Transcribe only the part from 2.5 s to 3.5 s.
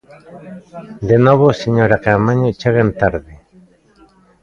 chegan tarde.